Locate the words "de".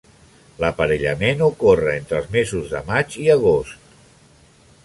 2.75-2.83